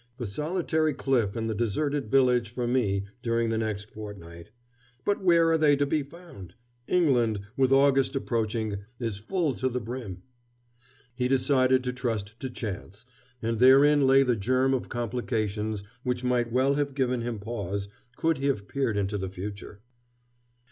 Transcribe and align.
The 0.17 0.25
solitary 0.25 0.93
cliff 0.93 1.35
and 1.35 1.47
the 1.47 1.53
deserted 1.53 2.09
village 2.09 2.49
for 2.49 2.65
me 2.65 3.03
during 3.21 3.51
the 3.51 3.57
next 3.59 3.91
fortnight. 3.91 4.49
But 5.05 5.21
where 5.21 5.51
are 5.51 5.59
they 5.59 5.75
to 5.75 5.85
be 5.85 6.01
found? 6.01 6.55
England, 6.87 7.41
with 7.55 7.71
August 7.71 8.15
approaching, 8.15 8.77
is 8.99 9.19
full 9.19 9.53
to 9.53 9.69
the 9.69 9.79
brim." 9.79 10.23
He 11.13 11.27
decided 11.27 11.83
to 11.83 11.93
trust 11.93 12.39
to 12.39 12.49
chance, 12.49 13.05
and 13.43 13.59
therein 13.59 14.07
lay 14.07 14.23
the 14.23 14.35
germ 14.35 14.73
of 14.73 14.89
complications 14.89 15.83
which 16.01 16.23
might 16.23 16.51
well 16.51 16.73
have 16.73 16.95
given 16.95 17.21
him 17.21 17.37
pause, 17.37 17.87
could 18.15 18.39
he 18.39 18.47
have 18.47 18.67
peered 18.67 18.97
into 18.97 19.19
the 19.19 19.29
future. 19.29 19.81